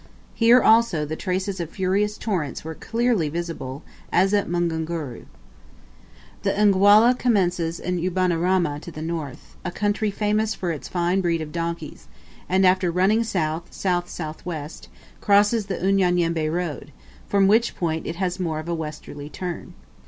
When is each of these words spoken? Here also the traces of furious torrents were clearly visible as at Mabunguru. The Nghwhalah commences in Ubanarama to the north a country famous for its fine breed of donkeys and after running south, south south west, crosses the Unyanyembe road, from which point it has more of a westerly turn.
Here 0.33 0.59
also 0.59 1.05
the 1.05 1.15
traces 1.15 1.59
of 1.59 1.69
furious 1.69 2.17
torrents 2.17 2.63
were 2.63 2.73
clearly 2.73 3.29
visible 3.29 3.83
as 4.11 4.33
at 4.33 4.49
Mabunguru. 4.49 5.25
The 6.41 6.49
Nghwhalah 6.49 7.19
commences 7.19 7.79
in 7.79 7.99
Ubanarama 7.99 8.81
to 8.81 8.89
the 8.89 9.03
north 9.03 9.55
a 9.63 9.69
country 9.69 10.09
famous 10.09 10.55
for 10.55 10.71
its 10.71 10.87
fine 10.87 11.21
breed 11.21 11.39
of 11.39 11.51
donkeys 11.51 12.07
and 12.49 12.65
after 12.65 12.89
running 12.89 13.23
south, 13.23 13.71
south 13.71 14.09
south 14.09 14.43
west, 14.43 14.89
crosses 15.21 15.67
the 15.67 15.77
Unyanyembe 15.77 16.49
road, 16.51 16.91
from 17.27 17.47
which 17.47 17.75
point 17.75 18.07
it 18.07 18.15
has 18.15 18.39
more 18.39 18.57
of 18.57 18.67
a 18.67 18.73
westerly 18.73 19.29
turn. 19.29 19.75